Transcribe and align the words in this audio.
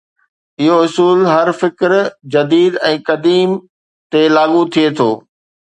اهو 0.61 0.75
اصول 0.85 1.19
هر 1.33 1.47
فڪر، 1.59 1.91
جديد 2.35 2.73
۽ 2.93 2.97
قديم 3.11 3.49
تي 4.13 4.21
لاڳو 4.37 4.61
ٿئي 4.77 4.87
ٿو. 5.01 5.11